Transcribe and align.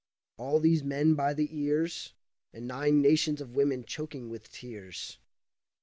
All 0.37 0.59
these 0.59 0.83
men 0.83 1.13
by 1.13 1.35
the 1.35 1.55
ears, 1.55 2.13
And 2.55 2.65
nine 2.67 3.03
nations 3.03 3.39
of 3.39 3.53
women 3.55 3.83
choking 3.83 4.29
with 4.29 4.51
tears. 4.51 5.19